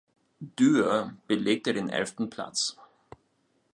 Dürr 0.39 1.15
belegte 1.27 1.75
den 1.75 1.87
elften 1.89 2.31
Platz. 2.31 2.75